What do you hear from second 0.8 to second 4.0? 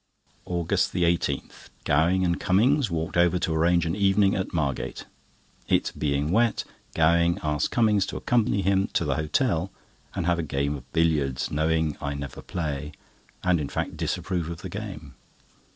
18.—Gowing and Cummings walked over to arrange an